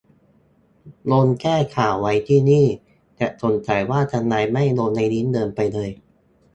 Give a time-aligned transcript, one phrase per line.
[1.11, 2.65] ลงแก้ข่าวไว้ที่นี่
[3.15, 5.89] แต่สงสัยว่าทำไมไม่ลงในลิงก์เดิมไปเลย